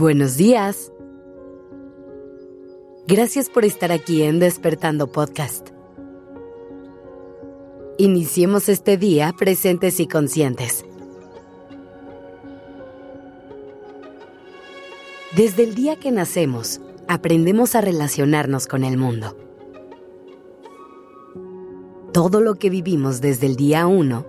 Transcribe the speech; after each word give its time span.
Buenos 0.00 0.38
días. 0.38 0.90
Gracias 3.06 3.50
por 3.50 3.66
estar 3.66 3.92
aquí 3.92 4.22
en 4.22 4.38
Despertando 4.38 5.12
Podcast. 5.12 5.68
Iniciemos 7.98 8.70
este 8.70 8.96
día 8.96 9.34
presentes 9.38 10.00
y 10.00 10.06
conscientes. 10.06 10.86
Desde 15.36 15.64
el 15.64 15.74
día 15.74 15.96
que 15.96 16.10
nacemos, 16.12 16.80
aprendemos 17.06 17.74
a 17.74 17.82
relacionarnos 17.82 18.66
con 18.66 18.84
el 18.84 18.96
mundo. 18.96 19.36
Todo 22.14 22.40
lo 22.40 22.54
que 22.54 22.70
vivimos 22.70 23.20
desde 23.20 23.48
el 23.48 23.56
día 23.56 23.86
1 23.86 24.24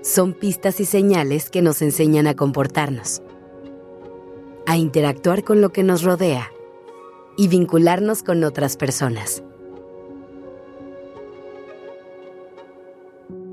son 0.00 0.32
pistas 0.32 0.80
y 0.80 0.86
señales 0.86 1.50
que 1.50 1.60
nos 1.60 1.82
enseñan 1.82 2.26
a 2.26 2.34
comportarnos 2.34 3.20
a 4.70 4.76
interactuar 4.76 5.42
con 5.42 5.60
lo 5.60 5.72
que 5.72 5.82
nos 5.82 6.04
rodea 6.04 6.52
y 7.36 7.48
vincularnos 7.48 8.22
con 8.22 8.44
otras 8.44 8.76
personas. 8.76 9.42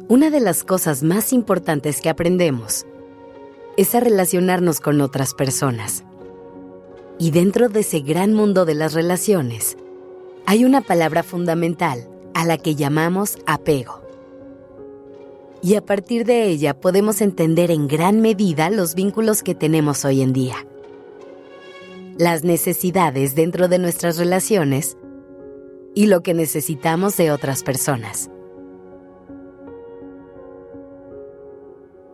Una 0.08 0.30
de 0.30 0.40
las 0.40 0.64
cosas 0.64 1.02
más 1.02 1.34
importantes 1.34 2.02
que 2.02 2.10
aprendemos 2.10 2.86
es 3.78 3.96
a 3.96 4.00
relacionarnos 4.00 4.80
con 4.80 5.02
otras 5.02 5.34
personas. 5.34 6.04
Y 7.18 7.32
dentro 7.32 7.68
de 7.68 7.80
ese 7.80 8.02
gran 8.02 8.36
mundo 8.36 8.66
de 8.66 8.76
las 8.76 8.94
relaciones, 8.94 9.76
hay 10.46 10.66
una 10.66 10.82
palabra 10.82 11.24
fundamental 11.24 12.08
a 12.36 12.46
la 12.46 12.60
que 12.60 12.76
llamamos 12.76 13.40
apego. 13.48 14.04
Y 15.64 15.74
a 15.74 15.82
partir 15.84 16.26
de 16.28 16.44
ella 16.44 16.80
podemos 16.80 17.22
entender 17.22 17.72
en 17.72 17.88
gran 17.88 18.22
medida 18.22 18.70
los 18.70 18.94
vínculos 18.94 19.42
que 19.42 19.56
tenemos 19.56 20.06
hoy 20.06 20.22
en 20.22 20.32
día 20.32 20.58
las 22.18 22.44
necesidades 22.44 23.36
dentro 23.36 23.68
de 23.68 23.80
nuestras 23.80 24.18
relaciones 24.18 24.98
y 25.94 26.08
lo 26.08 26.22
que 26.22 26.34
necesitamos 26.34 27.16
de 27.18 27.32
otras 27.32 27.64
personas. 27.64 28.30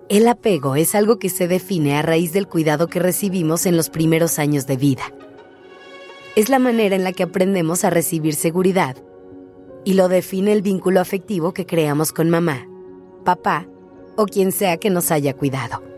El 0.10 0.28
apego 0.28 0.76
es 0.76 0.94
algo 0.94 1.18
que 1.20 1.30
se 1.30 1.48
define 1.48 1.95
a 1.95 2.02
raíz 2.02 2.34
del 2.34 2.48
cuidado 2.48 2.88
que 2.88 3.00
recibimos 3.00 3.66
en 3.66 3.78
los 3.78 3.90
primeros 3.90 4.40
años 4.40 4.68
de 4.68 4.78
vida. 4.78 5.04
Es 6.36 6.50
la 6.50 6.60
manera 6.60 6.95
en 6.95 7.04
la 7.04 7.14
que 7.14 7.23
aprendemos 7.23 7.84
a 7.84 7.90
recibir 7.90 8.36
seguridad 8.36 8.98
y 9.86 9.94
lo 9.94 10.10
define 10.10 10.52
el 10.52 10.62
vínculo 10.62 11.00
afectivo 11.00 11.54
que 11.54 11.66
creamos 11.66 12.12
con 12.12 12.30
mamá, 12.30 12.67
papá 13.23 13.67
o 14.16 14.26
quien 14.26 14.52
sea 14.52 14.78
que 14.78 14.90
nos 14.90 15.12
haya 15.12 15.34
cuidado. 15.34 15.92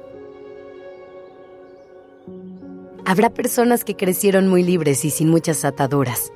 Habrá 3.07 3.29
personas 3.29 3.83
que 3.83 3.95
crecieron 3.95 4.47
muy 4.47 4.63
libres 4.63 5.05
y 5.05 5.11
sin 5.11 5.29
muchas 5.29 5.63
ataduras. 5.63 6.33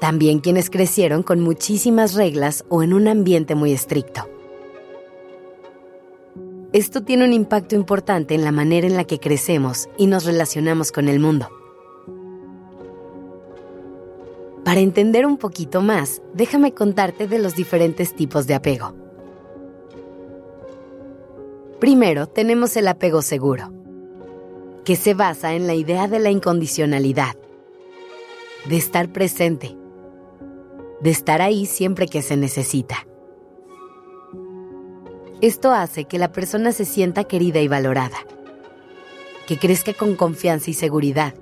También 0.00 0.40
quienes 0.40 0.68
crecieron 0.68 1.22
con 1.22 1.40
muchísimas 1.40 2.12
reglas 2.12 2.62
o 2.68 2.82
en 2.82 2.92
un 2.92 3.08
ambiente 3.08 3.54
muy 3.54 3.72
estricto. 3.72 4.28
Esto 6.74 7.02
tiene 7.02 7.24
un 7.24 7.32
impacto 7.32 7.74
importante 7.74 8.34
en 8.34 8.44
la 8.44 8.52
manera 8.52 8.86
en 8.86 8.96
la 8.96 9.04
que 9.04 9.18
crecemos 9.18 9.88
y 9.96 10.08
nos 10.08 10.26
relacionamos 10.26 10.92
con 10.92 11.08
el 11.08 11.20
mundo. 11.20 11.48
Para 14.66 14.80
entender 14.80 15.24
un 15.24 15.38
poquito 15.38 15.80
más, 15.80 16.20
déjame 16.34 16.74
contarte 16.74 17.26
de 17.26 17.38
los 17.38 17.56
diferentes 17.56 18.14
tipos 18.14 18.46
de 18.46 18.54
apego. 18.54 18.94
Primero 21.80 22.26
tenemos 22.26 22.76
el 22.76 22.88
apego 22.88 23.22
seguro 23.22 23.81
que 24.84 24.96
se 24.96 25.14
basa 25.14 25.54
en 25.54 25.66
la 25.66 25.74
idea 25.74 26.08
de 26.08 26.18
la 26.18 26.30
incondicionalidad, 26.30 27.36
de 28.68 28.76
estar 28.76 29.12
presente, 29.12 29.76
de 31.00 31.10
estar 31.10 31.40
ahí 31.40 31.66
siempre 31.66 32.08
que 32.08 32.22
se 32.22 32.36
necesita. 32.36 33.06
Esto 35.40 35.72
hace 35.72 36.04
que 36.04 36.18
la 36.18 36.32
persona 36.32 36.72
se 36.72 36.84
sienta 36.84 37.24
querida 37.24 37.60
y 37.60 37.68
valorada, 37.68 38.18
que 39.46 39.58
crezca 39.58 39.92
con 39.94 40.14
confianza 40.14 40.70
y 40.70 40.74
seguridad. 40.74 41.34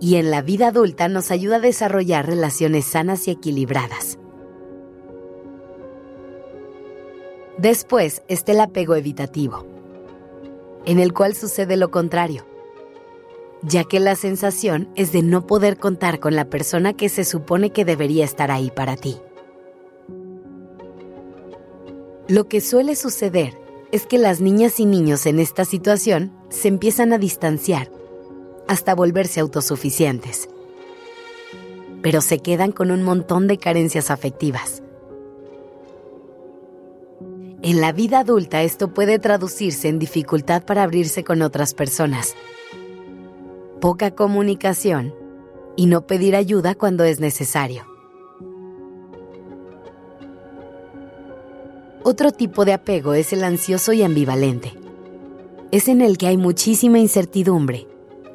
Y 0.00 0.16
en 0.16 0.30
la 0.30 0.42
vida 0.42 0.68
adulta 0.68 1.08
nos 1.08 1.30
ayuda 1.32 1.56
a 1.56 1.60
desarrollar 1.60 2.26
relaciones 2.26 2.84
sanas 2.84 3.26
y 3.26 3.32
equilibradas. 3.32 4.18
Después 7.58 8.22
está 8.28 8.52
el 8.52 8.60
apego 8.60 8.94
evitativo 8.94 9.77
en 10.84 10.98
el 10.98 11.12
cual 11.12 11.34
sucede 11.34 11.76
lo 11.76 11.90
contrario, 11.90 12.46
ya 13.62 13.84
que 13.84 14.00
la 14.00 14.16
sensación 14.16 14.88
es 14.94 15.12
de 15.12 15.22
no 15.22 15.46
poder 15.46 15.78
contar 15.78 16.20
con 16.20 16.36
la 16.36 16.48
persona 16.48 16.94
que 16.94 17.08
se 17.08 17.24
supone 17.24 17.70
que 17.70 17.84
debería 17.84 18.24
estar 18.24 18.50
ahí 18.50 18.70
para 18.70 18.96
ti. 18.96 19.18
Lo 22.28 22.48
que 22.48 22.60
suele 22.60 22.94
suceder 22.94 23.58
es 23.90 24.06
que 24.06 24.18
las 24.18 24.40
niñas 24.40 24.80
y 24.80 24.86
niños 24.86 25.24
en 25.26 25.38
esta 25.38 25.64
situación 25.64 26.32
se 26.50 26.68
empiezan 26.68 27.12
a 27.12 27.18
distanciar 27.18 27.90
hasta 28.66 28.94
volverse 28.94 29.40
autosuficientes, 29.40 30.48
pero 32.02 32.20
se 32.20 32.38
quedan 32.38 32.72
con 32.72 32.90
un 32.90 33.02
montón 33.02 33.46
de 33.46 33.56
carencias 33.56 34.10
afectivas 34.10 34.82
en 37.70 37.82
la 37.82 37.92
vida 37.92 38.20
adulta 38.20 38.62
esto 38.62 38.94
puede 38.94 39.18
traducirse 39.18 39.88
en 39.88 39.98
dificultad 39.98 40.62
para 40.64 40.84
abrirse 40.84 41.22
con 41.22 41.42
otras 41.42 41.74
personas, 41.74 42.34
poca 43.78 44.12
comunicación 44.12 45.14
y 45.76 45.84
no 45.84 46.06
pedir 46.06 46.34
ayuda 46.34 46.74
cuando 46.74 47.04
es 47.04 47.20
necesario. 47.20 47.84
Otro 52.04 52.32
tipo 52.32 52.64
de 52.64 52.72
apego 52.72 53.12
es 53.12 53.34
el 53.34 53.44
ansioso 53.44 53.92
y 53.92 54.02
ambivalente. 54.02 54.72
Es 55.70 55.88
en 55.88 56.00
el 56.00 56.16
que 56.16 56.28
hay 56.28 56.38
muchísima 56.38 56.98
incertidumbre, 56.98 57.86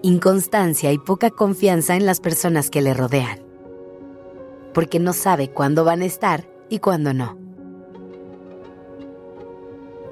inconstancia 0.03 0.91
y 0.91 1.00
poca 1.00 1.31
confianza 1.31 1.95
en 1.95 2.05
las 2.05 2.19
personas 2.19 2.69
que 2.69 2.83
le 2.83 2.94
rodean, 2.94 3.39
porque 4.75 5.00
no 5.00 5.11
sabe 5.11 5.50
cuándo 5.50 5.83
van 5.83 6.03
a 6.03 6.05
estar 6.05 6.47
y 6.69 6.77
cuándo 6.77 7.15
no. 7.15 7.42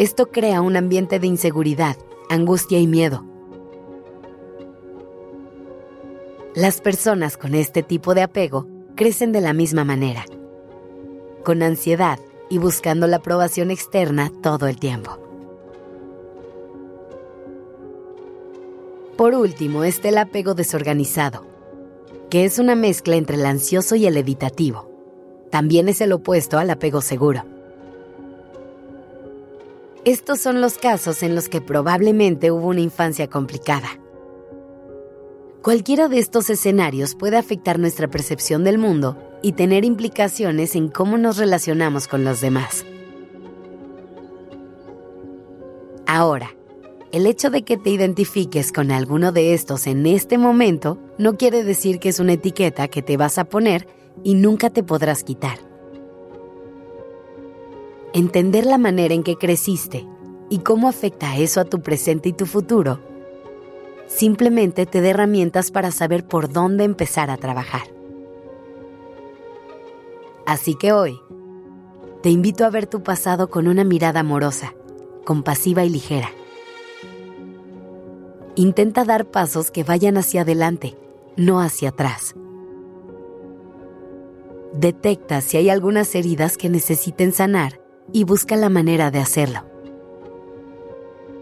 Esto 0.01 0.31
crea 0.31 0.61
un 0.61 0.77
ambiente 0.77 1.19
de 1.19 1.27
inseguridad, 1.27 1.95
angustia 2.27 2.79
y 2.79 2.87
miedo. 2.87 3.23
Las 6.55 6.81
personas 6.81 7.37
con 7.37 7.53
este 7.53 7.83
tipo 7.83 8.15
de 8.15 8.23
apego 8.23 8.65
crecen 8.95 9.31
de 9.31 9.41
la 9.41 9.53
misma 9.53 9.83
manera, 9.83 10.25
con 11.43 11.61
ansiedad 11.61 12.17
y 12.49 12.57
buscando 12.57 13.05
la 13.05 13.17
aprobación 13.17 13.69
externa 13.69 14.31
todo 14.41 14.65
el 14.65 14.79
tiempo. 14.79 15.19
Por 19.17 19.35
último 19.35 19.83
está 19.83 20.09
el 20.09 20.17
apego 20.17 20.55
desorganizado, 20.55 21.45
que 22.31 22.45
es 22.45 22.57
una 22.57 22.73
mezcla 22.73 23.17
entre 23.17 23.35
el 23.35 23.45
ansioso 23.45 23.93
y 23.93 24.07
el 24.07 24.17
evitativo. 24.17 24.89
También 25.51 25.89
es 25.89 26.01
el 26.01 26.11
opuesto 26.11 26.57
al 26.57 26.71
apego 26.71 27.01
seguro. 27.01 27.43
Estos 30.03 30.39
son 30.39 30.61
los 30.61 30.79
casos 30.79 31.21
en 31.21 31.35
los 31.35 31.47
que 31.47 31.61
probablemente 31.61 32.49
hubo 32.49 32.69
una 32.69 32.81
infancia 32.81 33.29
complicada. 33.29 33.99
Cualquiera 35.61 36.07
de 36.07 36.17
estos 36.17 36.49
escenarios 36.49 37.13
puede 37.13 37.37
afectar 37.37 37.77
nuestra 37.77 38.07
percepción 38.07 38.63
del 38.63 38.79
mundo 38.79 39.15
y 39.43 39.51
tener 39.51 39.85
implicaciones 39.85 40.75
en 40.75 40.87
cómo 40.87 41.19
nos 41.19 41.37
relacionamos 41.37 42.07
con 42.07 42.23
los 42.23 42.41
demás. 42.41 42.83
Ahora, 46.07 46.49
el 47.11 47.27
hecho 47.27 47.51
de 47.51 47.61
que 47.61 47.77
te 47.77 47.91
identifiques 47.91 48.71
con 48.71 48.89
alguno 48.89 49.31
de 49.31 49.53
estos 49.53 49.85
en 49.85 50.07
este 50.07 50.39
momento 50.39 50.97
no 51.19 51.37
quiere 51.37 51.63
decir 51.63 51.99
que 51.99 52.09
es 52.09 52.19
una 52.19 52.33
etiqueta 52.33 52.87
que 52.87 53.03
te 53.03 53.17
vas 53.17 53.37
a 53.37 53.45
poner 53.45 53.87
y 54.23 54.33
nunca 54.33 54.71
te 54.71 54.81
podrás 54.81 55.23
quitar. 55.23 55.70
Entender 58.13 58.65
la 58.65 58.77
manera 58.77 59.13
en 59.13 59.23
que 59.23 59.37
creciste 59.37 60.05
y 60.49 60.59
cómo 60.59 60.89
afecta 60.89 61.37
eso 61.37 61.61
a 61.61 61.65
tu 61.65 61.81
presente 61.81 62.27
y 62.27 62.33
tu 62.33 62.45
futuro, 62.45 62.99
simplemente 64.07 64.85
te 64.85 64.99
da 64.99 65.11
herramientas 65.11 65.71
para 65.71 65.91
saber 65.91 66.27
por 66.27 66.51
dónde 66.51 66.83
empezar 66.83 67.29
a 67.29 67.37
trabajar. 67.37 67.83
Así 70.45 70.75
que 70.75 70.91
hoy, 70.91 71.17
te 72.21 72.29
invito 72.29 72.65
a 72.65 72.69
ver 72.69 72.85
tu 72.85 73.01
pasado 73.01 73.49
con 73.49 73.69
una 73.69 73.85
mirada 73.85 74.19
amorosa, 74.19 74.75
compasiva 75.23 75.85
y 75.85 75.89
ligera. 75.89 76.31
Intenta 78.55 79.05
dar 79.05 79.31
pasos 79.31 79.71
que 79.71 79.85
vayan 79.85 80.17
hacia 80.17 80.41
adelante, 80.41 80.97
no 81.37 81.61
hacia 81.61 81.89
atrás. 81.89 82.35
Detecta 84.73 85.39
si 85.39 85.55
hay 85.55 85.69
algunas 85.69 86.13
heridas 86.13 86.57
que 86.57 86.69
necesiten 86.69 87.31
sanar 87.31 87.80
y 88.11 88.23
busca 88.23 88.55
la 88.55 88.69
manera 88.69 89.11
de 89.11 89.19
hacerlo. 89.19 89.61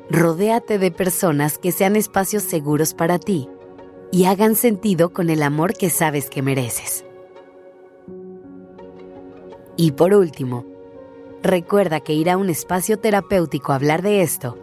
Rodéate 0.10 0.80
de 0.80 0.92
personas 0.92 1.58
que 1.58 1.72
sean 1.72 1.96
espacios 1.96 2.44
seguros 2.44 2.94
para 2.94 3.20
ti 3.20 3.48
y 4.12 4.26
hagan 4.26 4.56
sentido 4.56 5.14
con 5.14 5.30
el 5.30 5.44
amor 5.44 5.76
que 5.76 5.90
sabes 5.90 6.30
que 6.30 6.42
mereces. 6.42 7.06
Y 9.78 9.92
por 9.92 10.14
último, 10.14 10.66
recuerda 11.44 12.00
que 12.00 12.14
ir 12.14 12.30
a 12.30 12.38
un 12.38 12.50
espacio 12.50 12.98
terapéutico 12.98 13.72
a 13.72 13.76
hablar 13.76 14.02
de 14.02 14.22
esto 14.22 14.58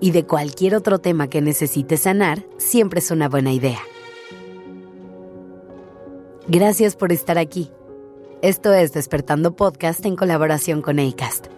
y 0.00 0.10
de 0.12 0.24
cualquier 0.24 0.74
otro 0.74 0.98
tema 0.98 1.28
que 1.28 1.40
necesites 1.40 2.00
sanar 2.00 2.44
siempre 2.56 3.00
es 3.00 3.10
una 3.10 3.28
buena 3.28 3.52
idea. 3.52 3.80
Gracias 6.48 6.96
por 6.96 7.12
estar 7.12 7.36
aquí. 7.36 7.70
Esto 8.40 8.72
es 8.72 8.92
Despertando 8.92 9.56
Podcast 9.56 10.06
en 10.06 10.14
colaboración 10.14 10.80
con 10.80 11.00
ACAST. 11.00 11.57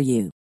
for 0.01 0.05
you. 0.05 0.40